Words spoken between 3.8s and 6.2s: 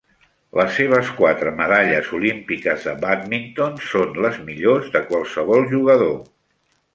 són les millors de qualsevol jugador.